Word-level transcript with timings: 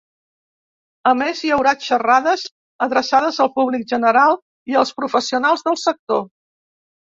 A 1.11 1.11
més, 1.19 1.41
hi 1.47 1.51
haurà 1.57 1.73
xerrades 1.87 2.47
adreçades 2.87 3.39
al 3.47 3.53
públic 3.59 3.87
general 3.93 4.41
i 4.73 4.81
als 4.83 4.97
professionals 5.03 5.69
del 5.71 5.81
sector. 5.85 6.29